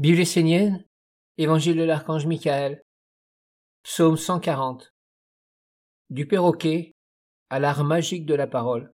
[0.00, 0.22] Bible
[1.36, 2.82] Évangile de l'archange Michael,
[3.82, 4.94] Psaume 140.
[6.08, 6.94] Du perroquet
[7.50, 8.94] à l'art magique de la parole.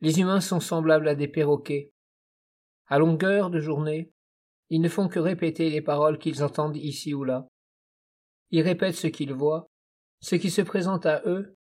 [0.00, 1.92] Les humains sont semblables à des perroquets.
[2.86, 4.10] À longueur de journée,
[4.70, 7.46] ils ne font que répéter les paroles qu'ils entendent ici ou là.
[8.52, 9.66] Ils répètent ce qu'ils voient,
[10.22, 11.58] ce qui se présente à eux,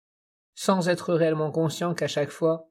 [0.55, 2.71] sans être réellement conscients qu'à chaque fois,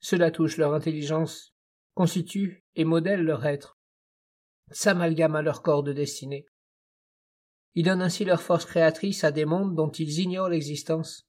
[0.00, 1.55] cela touche leur intelligence
[1.96, 3.78] constituent et modèlent leur être,
[4.70, 6.46] s'amalgament à leur corps de destinée.
[7.74, 11.26] Ils donnent ainsi leur force créatrice à des mondes dont ils ignorent l'existence.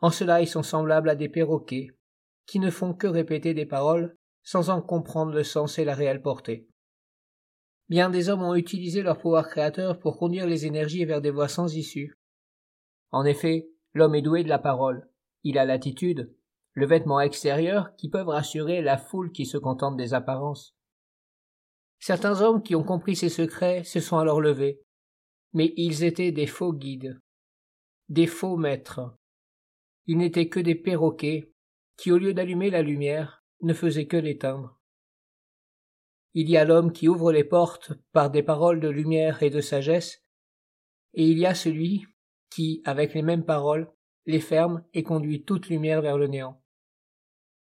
[0.00, 1.96] En cela ils sont semblables à des perroquets,
[2.44, 6.22] qui ne font que répéter des paroles sans en comprendre le sens et la réelle
[6.22, 6.68] portée.
[7.88, 11.46] Bien des hommes ont utilisé leur pouvoir créateur pour conduire les énergies vers des voies
[11.46, 12.18] sans issue.
[13.12, 15.08] En effet, l'homme est doué de la parole,
[15.44, 16.34] il a l'attitude,
[16.74, 20.74] le vêtement extérieur qui peuvent rassurer la foule qui se contente des apparences.
[21.98, 24.82] Certains hommes qui ont compris ces secrets se sont alors levés,
[25.52, 27.20] mais ils étaient des faux guides,
[28.08, 29.16] des faux maîtres.
[30.06, 31.52] Ils n'étaient que des perroquets
[31.96, 34.80] qui, au lieu d'allumer la lumière, ne faisaient que l'éteindre.
[36.34, 39.60] Il y a l'homme qui ouvre les portes par des paroles de lumière et de
[39.60, 40.24] sagesse,
[41.14, 42.06] et il y a celui
[42.50, 43.92] qui, avec les mêmes paroles,
[44.24, 46.61] les ferme et conduit toute lumière vers le néant.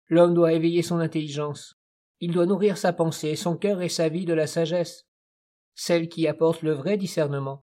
[0.10, 1.76] L'homme doit éveiller son intelligence.
[2.20, 5.06] Il doit nourrir sa pensée, son cœur et sa vie de la sagesse,
[5.76, 7.64] celle qui apporte le vrai discernement,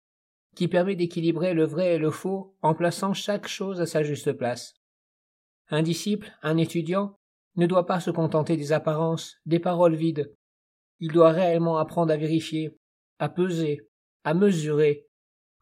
[0.56, 4.34] qui permet d'équilibrer le vrai et le faux en plaçant chaque chose à sa juste
[4.34, 4.76] place.
[5.70, 7.18] Un disciple, un étudiant,
[7.56, 10.36] ne doit pas se contenter des apparences, des paroles vides.
[11.00, 12.78] Il doit réellement apprendre à vérifier,
[13.20, 13.88] à peser,
[14.24, 15.08] à mesurer,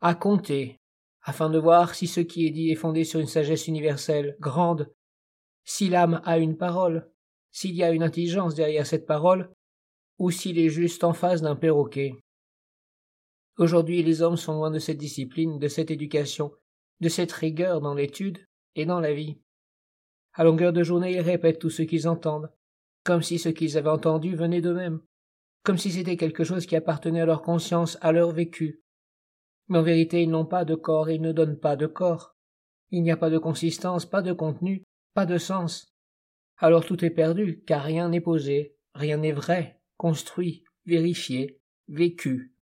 [0.01, 0.81] à compter,
[1.21, 4.91] afin de voir si ce qui est dit est fondé sur une sagesse universelle, grande,
[5.71, 7.09] si l'âme a une parole,
[7.49, 9.55] s'il y a une intelligence derrière cette parole,
[10.19, 12.13] ou s'il est juste en face d'un perroquet.
[13.57, 16.51] Aujourd'hui les hommes sont loin de cette discipline, de cette éducation,
[16.99, 18.45] de cette rigueur dans l'étude
[18.75, 19.37] et dans la vie.
[20.33, 22.51] À longueur de journée ils répètent tout ce qu'ils entendent,
[23.05, 24.99] comme si ce qu'ils avaient entendu venait d'eux-mêmes,
[25.63, 28.83] comme si c'était quelque chose qui appartenait à leur conscience, à leur vécu.
[29.69, 32.35] Mais en vérité ils n'ont pas de corps et ils ne donnent pas de corps.
[32.89, 35.93] Il n'y a pas de consistance, pas de contenu, pas de sens.
[36.57, 42.53] Alors tout est perdu, car rien n'est posé, rien n'est vrai, construit, vérifié, vécu.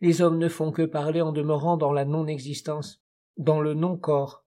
[0.00, 3.02] Les hommes ne font que parler en demeurant dans la non-existence,
[3.36, 4.44] dans le non-corps.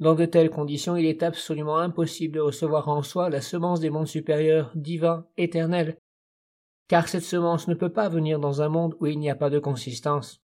[0.00, 3.90] Dans de telles conditions, il est absolument impossible de recevoir en soi la semence des
[3.90, 5.98] mondes supérieurs, divins, éternels,
[6.88, 9.50] car cette semence ne peut pas venir dans un monde où il n'y a pas
[9.50, 10.42] de consistance.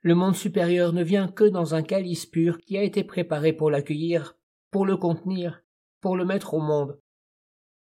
[0.00, 3.70] Le monde supérieur ne vient que dans un calice pur qui a été préparé pour
[3.70, 4.36] l'accueillir
[4.74, 5.62] pour le contenir,
[6.00, 7.00] pour le mettre au monde.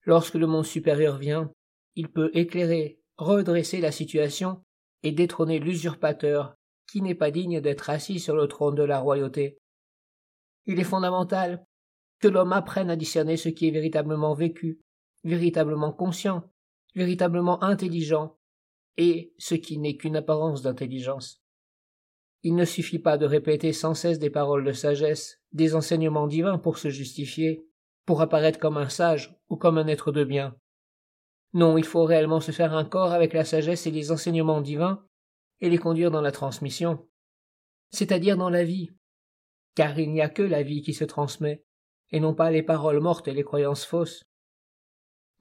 [0.04, 1.52] Lorsque le monde supérieur vient,
[1.96, 4.64] il peut éclairer, redresser la situation
[5.04, 6.56] et détrôner l'usurpateur
[6.90, 9.58] qui n'est pas digne d'être assis sur le trône de la royauté.
[10.66, 11.66] Il est fondamental
[12.20, 14.80] que l'homme apprenne à discerner ce qui est véritablement vécu,
[15.26, 16.50] véritablement conscient,
[16.96, 18.38] véritablement intelligent,
[18.96, 21.44] et ce qui n'est qu'une apparence d'intelligence.
[22.44, 26.58] Il ne suffit pas de répéter sans cesse des paroles de sagesse, des enseignements divins
[26.58, 27.66] pour se justifier,
[28.06, 30.56] pour apparaître comme un sage ou comme un être de bien.
[31.54, 35.06] Non, il faut réellement se faire un corps avec la sagesse et les enseignements divins
[35.62, 37.08] et les conduire dans la transmission,
[37.92, 38.92] c'est-à-dire dans la vie,
[39.76, 41.64] car il n'y a que la vie qui se transmet,
[42.12, 44.26] et non pas les paroles mortes et les croyances fausses.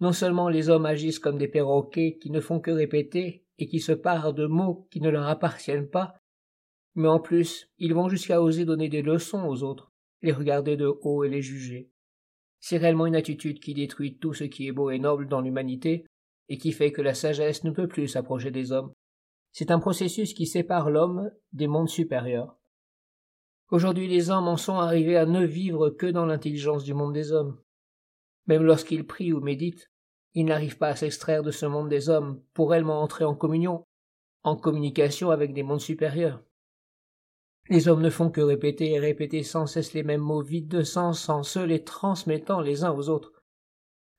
[0.01, 3.81] Non seulement les hommes agissent comme des perroquets qui ne font que répéter et qui
[3.81, 6.15] se parent de mots qui ne leur appartiennent pas,
[6.97, 9.93] mais en plus, ils vont jusqu'à oser donner des leçons aux autres,
[10.23, 11.91] les regarder de haut et les juger.
[12.59, 16.07] C'est réellement une attitude qui détruit tout ce qui est beau et noble dans l'humanité,
[16.49, 18.93] et qui fait que la sagesse ne peut plus s'approcher des hommes.
[19.53, 22.57] C'est un processus qui sépare l'homme des mondes supérieurs.
[23.71, 27.33] Aujourd'hui les hommes en sont arrivés à ne vivre que dans l'intelligence du monde des
[27.33, 27.61] hommes.
[28.47, 29.91] Même lorsqu'ils prient ou méditent,
[30.35, 33.85] ils n'arrivent pas à s'extraire de ce monde des hommes pour réellement entrer en communion,
[34.45, 36.43] en communication avec des mondes supérieurs.
[37.69, 40.83] Les hommes ne font que répéter et répéter sans cesse les mêmes mots vides de
[40.83, 43.43] sens en se les transmettant les uns aux autres.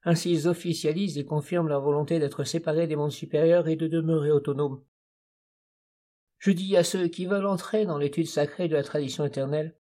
[0.04, 4.32] Ainsi ils officialisent et confirment leur volonté d'être séparés des mondes supérieurs et de demeurer
[4.32, 4.84] autonomes.
[6.40, 9.78] Je dis à ceux qui veulent entrer dans l'étude sacrée de la tradition éternelle,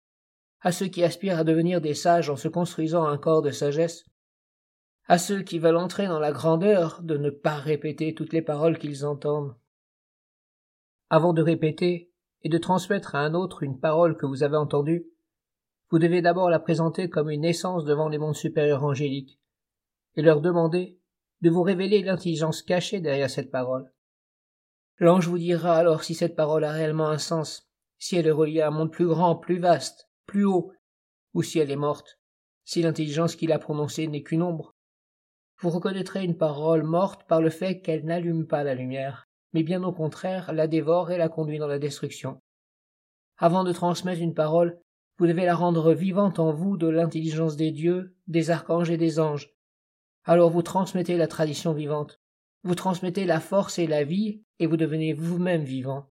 [0.60, 4.04] à ceux qui aspirent à devenir des sages en se construisant un corps de sagesse,
[5.06, 8.78] à ceux qui veulent entrer dans la grandeur de ne pas répéter toutes les paroles
[8.78, 9.54] qu'ils entendent.
[11.10, 12.10] Avant de répéter,
[12.42, 15.06] et de transmettre à un autre une parole que vous avez entendue,
[15.90, 19.38] vous devez d'abord la présenter comme une essence devant les mondes supérieurs angéliques,
[20.16, 20.98] et leur demander
[21.42, 23.92] de vous révéler l'intelligence cachée derrière cette parole.
[24.98, 27.68] L'ange vous dira alors si cette parole a réellement un sens,
[27.98, 30.72] si elle est reliée à un monde plus grand, plus vaste, plus haut,
[31.34, 32.18] ou si elle est morte,
[32.64, 34.74] si l'intelligence qui l'a prononcée n'est qu'une ombre.
[35.60, 39.82] Vous reconnaîtrez une parole morte par le fait qu'elle n'allume pas la lumière, mais bien
[39.82, 42.40] au contraire la dévore et la conduit dans la destruction.
[43.38, 44.80] Avant de transmettre une parole,
[45.18, 49.18] vous devez la rendre vivante en vous de l'intelligence des dieux, des archanges et des
[49.18, 49.54] anges.
[50.24, 52.20] Alors vous transmettez la tradition vivante,
[52.64, 56.10] vous transmettez la force et la vie, et vous devenez vous-même vivant.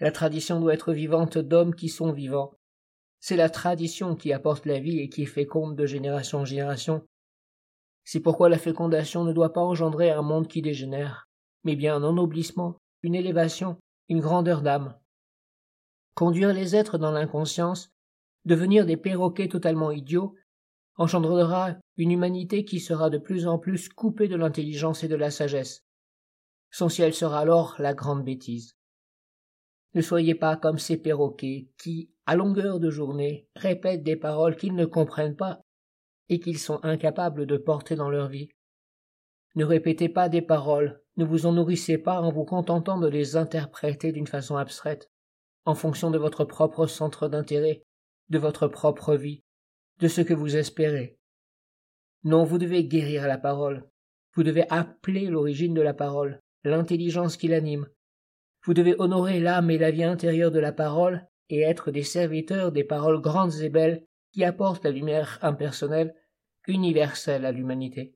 [0.00, 2.58] La tradition doit être vivante d'hommes qui sont vivants.
[3.20, 7.06] C'est la tradition qui apporte la vie et qui féconde de génération en génération.
[8.02, 11.28] C'est pourquoi la fécondation ne doit pas engendrer un monde qui dégénère,
[11.64, 13.78] mais bien un ennoblissement, une élévation,
[14.08, 14.98] une grandeur d'âme.
[16.14, 17.90] Conduire les êtres dans l'inconscience,
[18.44, 20.34] devenir des perroquets totalement idiots,
[20.96, 25.30] engendrera une humanité qui sera de plus en plus coupée de l'intelligence et de la
[25.30, 25.84] sagesse.
[26.70, 28.76] Son ciel sera alors la grande bêtise.
[29.94, 34.74] Ne soyez pas comme ces perroquets qui, à longueur de journée, répètent des paroles qu'ils
[34.74, 35.62] ne comprennent pas
[36.28, 38.48] et qu'ils sont incapables de porter dans leur vie.
[39.54, 43.36] Ne répétez pas des paroles, ne vous en nourrissez pas en vous contentant de les
[43.36, 45.10] interpréter d'une façon abstraite,
[45.64, 47.84] en fonction de votre propre centre d'intérêt,
[48.30, 49.42] de votre propre vie,
[50.00, 51.18] de ce que vous espérez.
[52.24, 53.88] Non, vous devez guérir la parole,
[54.34, 57.88] vous devez appeler l'origine de la parole, l'intelligence qui l'anime.
[58.64, 62.72] Vous devez honorer l'âme et la vie intérieure de la parole et être des serviteurs
[62.72, 66.14] des paroles grandes et belles qui apportent la lumière impersonnelle,
[66.66, 68.14] universelle à l'humanité.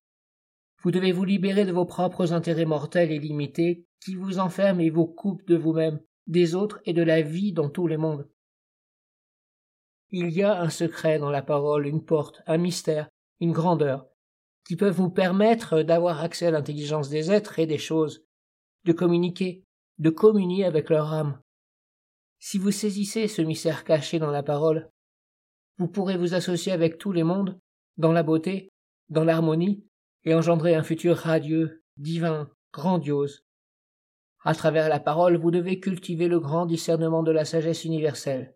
[0.82, 4.90] Vous devez vous libérer de vos propres intérêts mortels et limités qui vous enferment et
[4.90, 8.28] vous coupent de vous-même, des autres et de la vie dans tous les mondes.
[10.10, 13.08] Il y a un secret dans la parole, une porte, un mystère,
[13.40, 14.06] une grandeur,
[14.64, 18.24] qui peuvent vous permettre d'avoir accès à l'intelligence des êtres et des choses,
[18.84, 19.64] de communiquer,
[19.98, 21.40] de communier avec leur âme.
[22.38, 24.90] Si vous saisissez ce mystère caché dans la parole,
[25.78, 27.58] vous pourrez vous associer avec tous les mondes,
[27.96, 28.68] dans la beauté,
[29.08, 29.84] dans l'harmonie,
[30.26, 33.44] et engendrer un futur radieux, divin, grandiose.
[34.44, 38.54] À travers la parole, vous devez cultiver le grand discernement de la sagesse universelle.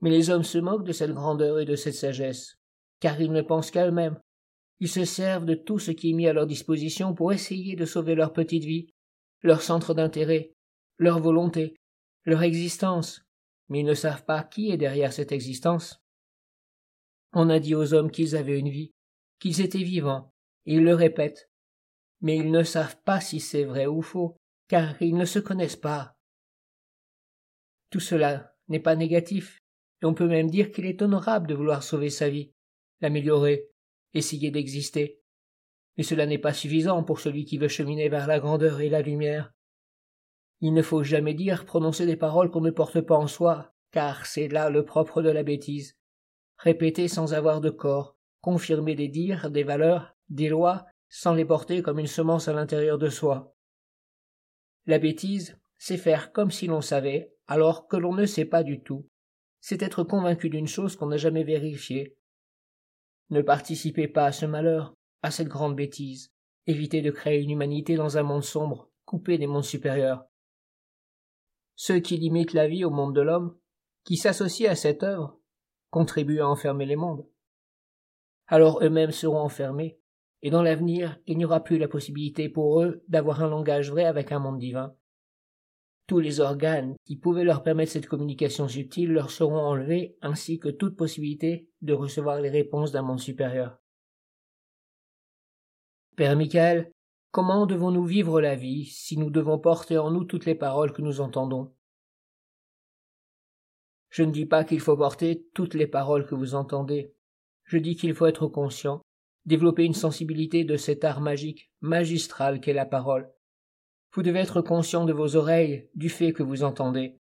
[0.00, 2.58] Mais les hommes se moquent de cette grandeur et de cette sagesse,
[2.98, 4.18] car ils ne pensent qu'à eux-mêmes.
[4.80, 7.84] Ils se servent de tout ce qui est mis à leur disposition pour essayer de
[7.84, 8.88] sauver leur petite vie,
[9.42, 10.54] leur centre d'intérêt,
[10.96, 11.74] leur volonté,
[12.24, 13.22] leur existence,
[13.68, 16.02] mais ils ne savent pas qui est derrière cette existence.
[17.34, 18.92] On a dit aux hommes qu'ils avaient une vie,
[19.38, 20.32] qu'ils étaient vivants,
[20.64, 21.50] ils le répètent,
[22.20, 24.36] mais ils ne savent pas si c'est vrai ou faux,
[24.68, 26.16] car ils ne se connaissent pas.
[27.90, 29.58] Tout cela n'est pas négatif,
[30.02, 32.52] et on peut même dire qu'il est honorable de vouloir sauver sa vie,
[33.00, 33.68] l'améliorer,
[34.14, 35.20] essayer d'exister.
[35.96, 39.02] Mais cela n'est pas suffisant pour celui qui veut cheminer vers la grandeur et la
[39.02, 39.52] lumière.
[40.60, 44.26] Il ne faut jamais dire, prononcer des paroles qu'on ne porte pas en soi, car
[44.26, 45.98] c'est là le propre de la bêtise.
[46.58, 51.82] Répéter sans avoir de corps, confirmer des dires, des valeurs, des lois, sans les porter
[51.82, 53.54] comme une semence à l'intérieur de soi.
[54.86, 58.82] La bêtise, c'est faire comme si l'on savait, alors que l'on ne sait pas du
[58.82, 59.08] tout.
[59.60, 62.16] C'est être convaincu d'une chose qu'on n'a jamais vérifiée.
[63.28, 66.32] Ne participez pas à ce malheur, à cette grande bêtise.
[66.66, 70.24] Évitez de créer une humanité dans un monde sombre, coupé des mondes supérieurs.
[71.76, 73.58] Ceux qui limitent la vie au monde de l'homme,
[74.04, 75.38] qui s'associent à cette œuvre,
[75.90, 77.26] contribuent à enfermer les mondes.
[78.46, 79.99] Alors eux-mêmes seront enfermés,
[80.42, 84.04] et dans l'avenir il n'y aura plus la possibilité pour eux d'avoir un langage vrai
[84.04, 84.94] avec un monde divin.
[86.06, 90.68] Tous les organes qui pouvaient leur permettre cette communication subtile leur seront enlevés, ainsi que
[90.68, 93.78] toute possibilité de recevoir les réponses d'un monde supérieur.
[96.16, 96.90] Père Michael,
[97.30, 101.02] comment devons-nous vivre la vie si nous devons porter en nous toutes les paroles que
[101.02, 101.72] nous entendons?
[104.08, 107.14] Je ne dis pas qu'il faut porter toutes les paroles que vous entendez.
[107.62, 109.00] Je dis qu'il faut être conscient,
[109.46, 113.30] développer une sensibilité de cet art magique, magistral qu'est la parole.
[114.12, 117.18] Vous devez être conscient de vos oreilles, du fait que vous entendez.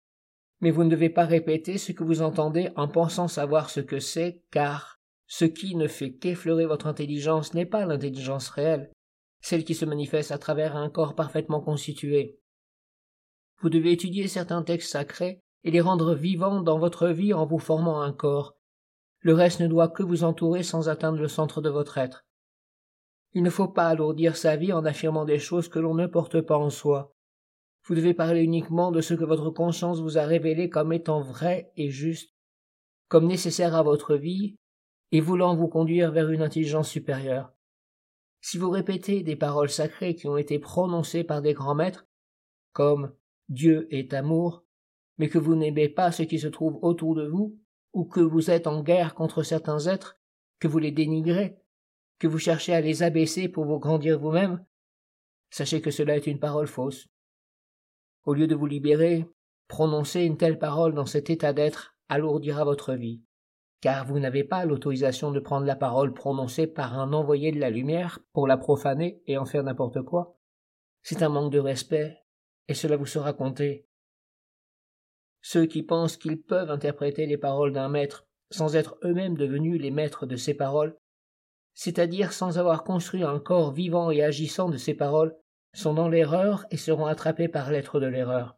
[0.60, 3.98] Mais vous ne devez pas répéter ce que vous entendez en pensant savoir ce que
[3.98, 8.90] c'est, car ce qui ne fait qu'effleurer votre intelligence n'est pas l'intelligence réelle,
[9.40, 12.38] celle qui se manifeste à travers un corps parfaitement constitué.
[13.60, 17.58] Vous devez étudier certains textes sacrés et les rendre vivants dans votre vie en vous
[17.58, 18.56] formant un corps.
[19.24, 22.26] Le reste ne doit que vous entourer sans atteindre le centre de votre être.
[23.32, 26.42] Il ne faut pas alourdir sa vie en affirmant des choses que l'on ne porte
[26.42, 27.16] pas en soi.
[27.86, 31.72] Vous devez parler uniquement de ce que votre conscience vous a révélé comme étant vrai
[31.74, 32.34] et juste,
[33.08, 34.56] comme nécessaire à votre vie
[35.10, 37.50] et voulant vous conduire vers une intelligence supérieure.
[38.42, 42.06] Si vous répétez des paroles sacrées qui ont été prononcées par des grands maîtres,
[42.74, 43.14] comme
[43.48, 44.66] Dieu est amour,
[45.16, 47.58] mais que vous n'aimez pas ce qui se trouve autour de vous,
[47.94, 50.18] ou que vous êtes en guerre contre certains êtres,
[50.60, 51.56] que vous les dénigrez,
[52.18, 54.62] que vous cherchez à les abaisser pour vous grandir vous-même,
[55.48, 57.08] sachez que cela est une parole fausse.
[58.24, 59.26] Au lieu de vous libérer,
[59.68, 63.22] prononcer une telle parole dans cet état d'être alourdira votre vie
[63.84, 67.68] car vous n'avez pas l'autorisation de prendre la parole prononcée par un envoyé de la
[67.68, 70.38] lumière pour la profaner et en faire n'importe quoi.
[71.02, 72.16] C'est un manque de respect,
[72.66, 73.86] et cela vous sera compté.
[75.46, 79.90] Ceux qui pensent qu'ils peuvent interpréter les paroles d'un maître sans être eux-mêmes devenus les
[79.90, 80.96] maîtres de ces paroles,
[81.74, 85.36] c'est-à-dire sans avoir construit un corps vivant et agissant de ces paroles,
[85.74, 88.56] sont dans l'erreur et seront attrapés par l'être de l'erreur.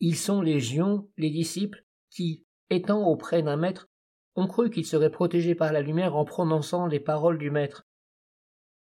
[0.00, 3.86] Ils sont légions, les disciples, qui, étant auprès d'un maître,
[4.34, 7.86] ont cru qu'ils seraient protégés par la lumière en prononçant les paroles du maître.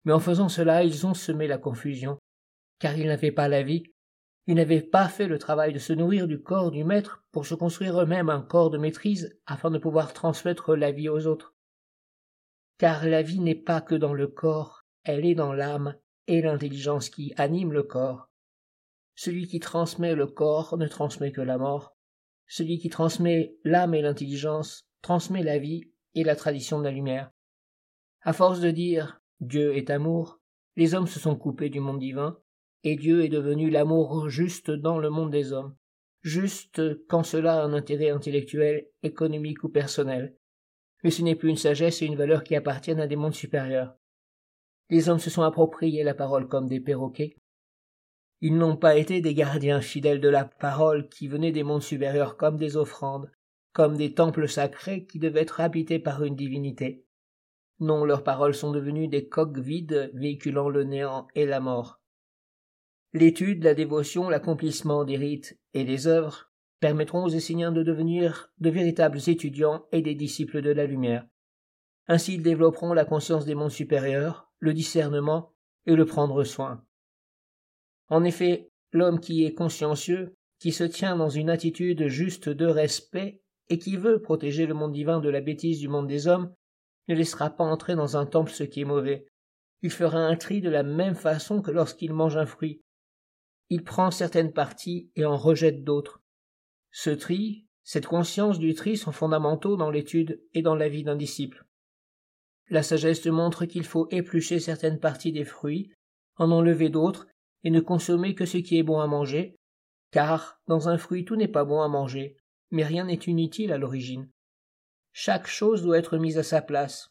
[0.06, 2.18] Mais en faisant cela, ils ont semé la confusion,
[2.80, 3.84] car ils n'avaient pas la vie,
[4.48, 7.54] ils n'avaient pas fait le travail de se nourrir du corps du maître pour se
[7.54, 11.56] construire eux-mêmes un corps de maîtrise afin de pouvoir transmettre la vie aux autres.
[12.78, 15.96] Car la vie n'est pas que dans le corps, elle est dans l'âme
[16.28, 18.30] et l'intelligence qui anime le corps.
[19.16, 21.96] Celui qui transmet le corps ne transmet que la mort,
[22.48, 27.32] celui qui transmet l'âme et l'intelligence transmet la vie et la tradition de la lumière.
[28.22, 30.40] À force de dire Dieu est amour,
[30.76, 32.41] les hommes se sont coupés du monde divin,
[32.84, 35.76] et Dieu est devenu l'amour juste dans le monde des hommes,
[36.22, 40.36] juste quand cela a un intérêt intellectuel, économique ou personnel.
[41.04, 43.96] Mais ce n'est plus une sagesse et une valeur qui appartiennent à des mondes supérieurs.
[44.90, 47.38] Les hommes se sont appropriés la parole comme des perroquets,
[48.44, 52.38] ils n'ont pas été des gardiens fidèles de la parole qui venaient des mondes supérieurs
[52.38, 53.32] comme des offrandes,
[53.72, 57.06] comme des temples sacrés qui devaient être habités par une divinité.
[57.80, 62.01] Non, leurs paroles sont devenues des coques vides véhiculant le néant et la mort.
[63.14, 68.70] L'étude, la dévotion, l'accomplissement des rites et des œuvres permettront aux Esséniens de devenir de
[68.70, 71.28] véritables étudiants et des disciples de la lumière.
[72.08, 75.54] Ainsi ils développeront la conscience des mondes supérieurs, le discernement
[75.86, 76.84] et le prendre soin.
[78.10, 83.42] En effet, l'homme qui est consciencieux, qui se tient dans une attitude juste de respect,
[83.70, 86.54] et qui veut protéger le monde divin de la bêtise du monde des hommes,
[87.08, 89.26] ne laissera pas entrer dans un temple ce qui est mauvais.
[89.82, 92.82] Il fera un tri de la même façon que lorsqu'il mange un fruit.
[93.74, 96.22] Il prend certaines parties et en rejette d'autres.
[96.92, 101.16] Ce tri, cette conscience du tri sont fondamentaux dans l'étude et dans la vie d'un
[101.16, 101.66] disciple.
[102.68, 105.90] La sagesse montre qu'il faut éplucher certaines parties des fruits,
[106.36, 107.30] en enlever d'autres,
[107.64, 109.56] et ne consommer que ce qui est bon à manger,
[110.12, 112.36] car dans un fruit tout n'est pas bon à manger,
[112.72, 114.30] mais rien n'est inutile à l'origine.
[115.14, 117.08] Chaque chose doit être mise à sa place.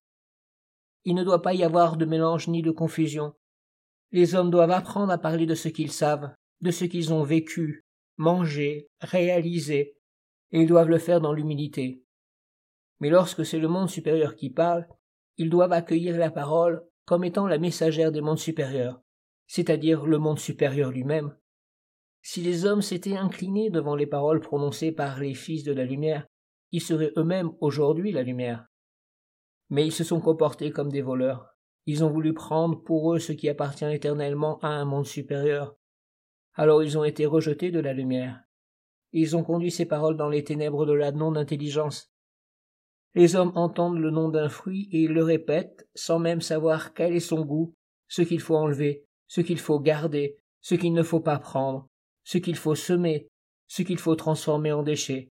[1.04, 3.32] Il ne doit pas y avoir de mélange ni de confusion.
[4.12, 7.84] Les hommes doivent apprendre à parler de ce qu'ils savent, de ce qu'ils ont vécu,
[8.16, 9.96] mangé, réalisé,
[10.52, 12.02] et ils doivent le faire dans l'humilité.
[13.00, 14.86] Mais lorsque c'est le monde supérieur qui parle,
[15.36, 19.00] ils doivent accueillir la parole comme étant la messagère des mondes supérieurs
[19.50, 21.36] c'est-à-dire le monde supérieur lui-même.
[22.22, 26.24] Si les hommes s'étaient inclinés devant les paroles prononcées par les fils de la lumière,
[26.70, 28.66] ils seraient eux-mêmes aujourd'hui la lumière.
[29.68, 31.48] Mais ils se sont comportés comme des voleurs.
[31.86, 35.74] Ils ont voulu prendre pour eux ce qui appartient éternellement à un monde supérieur.
[36.54, 38.42] Alors ils ont été rejetés de la lumière.
[39.12, 42.12] Ils ont conduit ces paroles dans les ténèbres de la non-intelligence.
[43.14, 47.14] Les hommes entendent le nom d'un fruit et ils le répètent sans même savoir quel
[47.14, 47.74] est son goût,
[48.08, 51.88] ce qu'il faut enlever, ce qu'il faut garder, ce qu'il ne faut pas prendre,
[52.24, 53.28] ce qu'il faut semer,
[53.66, 55.28] ce qu'il faut transformer en déchets.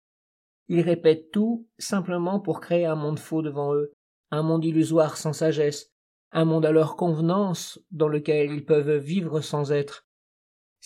[0.69, 3.93] Ils répètent tout simplement pour créer un monde faux devant eux,
[4.31, 5.91] un monde illusoire sans sagesse,
[6.33, 10.07] un monde à leur convenance dans lequel ils peuvent vivre sans être.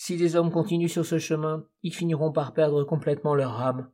[0.01, 3.91] Si les hommes continuent sur ce chemin, ils finiront par perdre complètement leur âme.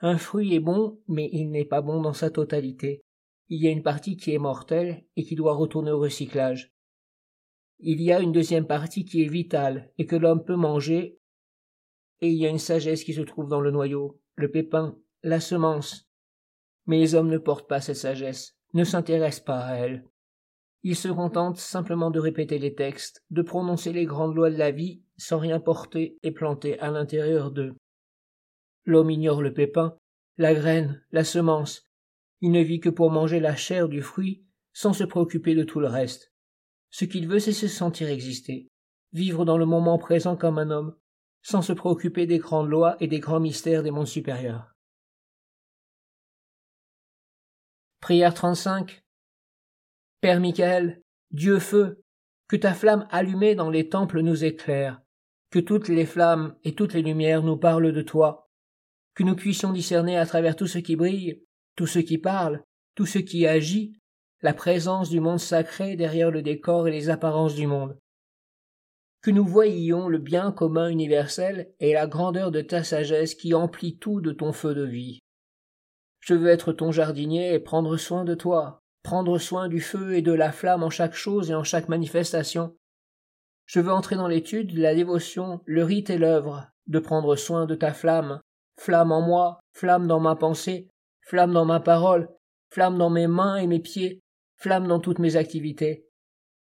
[0.00, 3.04] Un fruit est bon, mais il n'est pas bon dans sa totalité.
[3.48, 6.74] Il y a une partie qui est mortelle et qui doit retourner au recyclage
[7.80, 11.20] il y a une deuxième partie qui est vitale et que l'homme peut manger,
[12.20, 15.38] et il y a une sagesse qui se trouve dans le noyau, le pépin, la
[15.38, 16.08] semence.
[16.86, 20.04] Mais les hommes ne portent pas cette sagesse, ne s'intéressent pas à elle.
[20.84, 24.70] Ils se contentent simplement de répéter les textes, de prononcer les grandes lois de la
[24.70, 27.74] vie sans rien porter et planter à l'intérieur d'eux.
[28.84, 29.98] L'homme ignore le pépin,
[30.36, 31.82] la graine, la semence.
[32.40, 35.80] Il ne vit que pour manger la chair du fruit sans se préoccuper de tout
[35.80, 36.32] le reste.
[36.90, 38.68] Ce qu'il veut, c'est se sentir exister,
[39.12, 40.96] vivre dans le moment présent comme un homme,
[41.42, 44.74] sans se préoccuper des grandes lois et des grands mystères des mondes supérieurs.
[48.00, 49.02] Prière 35
[50.20, 52.02] Père Michael, Dieu feu,
[52.48, 55.00] que ta flamme allumée dans les temples nous éclaire,
[55.50, 58.50] que toutes les flammes et toutes les lumières nous parlent de toi,
[59.14, 61.44] que nous puissions discerner à travers tout ce qui brille,
[61.76, 62.64] tout ce qui parle,
[62.96, 63.92] tout ce qui agit,
[64.42, 67.96] la présence du monde sacré derrière le décor et les apparences du monde.
[69.22, 73.98] Que nous voyions le bien commun universel et la grandeur de ta sagesse qui emplit
[73.98, 75.20] tout de ton feu de vie.
[76.18, 80.20] Je veux être ton jardinier et prendre soin de toi, prendre soin du feu et
[80.20, 82.76] de la flamme en chaque chose et en chaque manifestation.
[83.64, 87.74] Je veux entrer dans l'étude, la dévotion, le rite et l'œuvre, de prendre soin de
[87.74, 88.42] ta flamme,
[88.78, 90.90] flamme en moi, flamme dans ma pensée,
[91.22, 92.28] flamme dans ma parole,
[92.68, 94.20] flamme dans mes mains et mes pieds,
[94.56, 96.04] flamme dans toutes mes activités.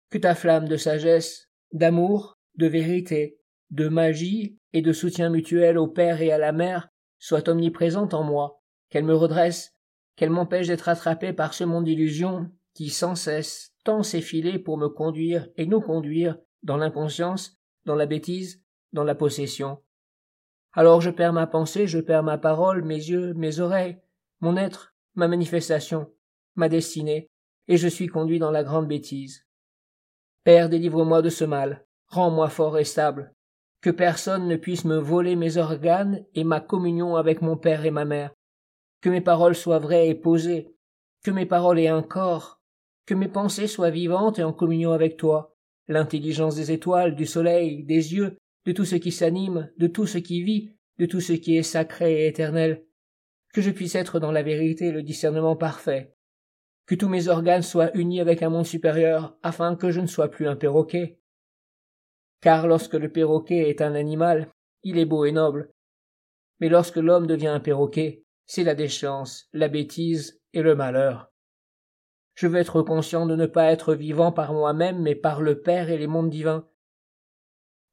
[0.09, 3.37] Que ta flamme de sagesse, d'amour, de vérité,
[3.69, 8.25] de magie et de soutien mutuel au Père et à la Mère soit omniprésente en
[8.25, 9.75] moi, qu'elle me redresse,
[10.17, 14.79] qu'elle m'empêche d'être attrapé par ce monde d'illusions qui sans cesse tend ses filets pour
[14.79, 18.63] me conduire et nous conduire dans l'inconscience, dans la bêtise,
[18.93, 19.83] dans la possession.
[20.73, 23.99] Alors je perds ma pensée, je perds ma parole, mes yeux, mes oreilles,
[24.41, 26.13] mon être, ma manifestation,
[26.55, 27.31] ma destinée,
[27.69, 29.47] et je suis conduit dans la grande bêtise.
[30.45, 33.35] Père, délivre-moi de ce mal, rends-moi fort et stable,
[33.81, 37.91] que personne ne puisse me voler mes organes et ma communion avec mon Père et
[37.91, 38.35] ma Mère,
[39.01, 40.75] que mes paroles soient vraies et posées,
[41.25, 42.61] que mes paroles aient un corps,
[43.07, 45.57] que mes pensées soient vivantes et en communion avec toi,
[45.89, 50.19] l'intelligence des étoiles, du soleil, des yeux, de tout ce qui s'anime, de tout ce
[50.19, 52.85] qui vit, de tout ce qui est sacré et éternel,
[53.53, 56.15] que je puisse être dans la vérité et le discernement parfait,
[56.87, 60.29] que tous mes organes soient unis avec un monde supérieur, afin que je ne sois
[60.29, 61.19] plus un perroquet.
[62.41, 64.49] Car lorsque le perroquet est un animal,
[64.83, 65.71] il est beau et noble.
[66.61, 71.31] Mais lorsque l'homme devient un perroquet, c'est la déchéance, la bêtise et le malheur.
[72.35, 75.89] Je veux être conscient de ne pas être vivant par moi-même, mais par le Père
[75.89, 76.67] et les mondes divins.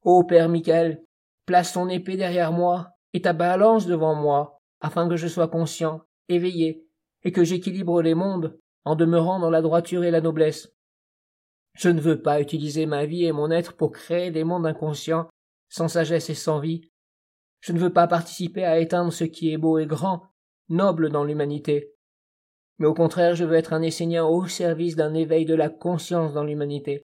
[0.02, 1.04] Ô Père Michael,
[1.46, 6.02] place ton épée derrière moi et ta balance devant moi, afin que je sois conscient,
[6.28, 6.88] éveillé,
[7.22, 10.74] et que j'équilibre les mondes en demeurant dans la droiture et la noblesse.
[11.74, 15.28] Je ne veux pas utiliser ma vie et mon être pour créer des mondes inconscients,
[15.68, 16.90] sans sagesse et sans vie.
[17.60, 20.24] Je ne veux pas participer à éteindre ce qui est beau et grand,
[20.68, 21.94] noble dans l'humanité.
[22.78, 26.32] Mais au contraire, je veux être un enseignant au service d'un éveil de la conscience
[26.32, 27.02] dans l'humanité,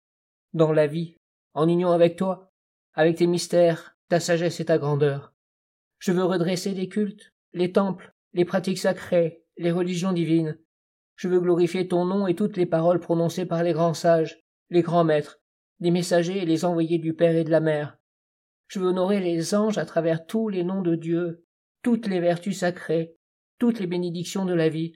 [0.53, 1.15] dans la vie,
[1.53, 2.51] en union avec toi,
[2.93, 5.33] avec tes mystères, ta sagesse et ta grandeur.
[5.99, 10.59] Je veux redresser les cultes, les temples, les pratiques sacrées, les religions divines.
[11.15, 14.81] Je veux glorifier ton nom et toutes les paroles prononcées par les grands sages, les
[14.81, 15.39] grands maîtres,
[15.79, 17.97] les messagers et les envoyés du Père et de la Mère.
[18.67, 21.45] Je veux honorer les anges à travers tous les noms de Dieu,
[21.83, 23.15] toutes les vertus sacrées,
[23.59, 24.93] toutes les bénédictions de la vie.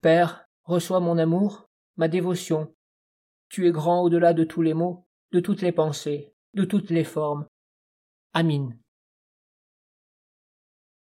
[0.00, 2.74] Père, reçois mon amour, ma dévotion.
[3.48, 7.04] Tu es grand au-delà de tous les mots, de toutes les pensées, de toutes les
[7.04, 7.46] formes.
[8.32, 8.70] Amin.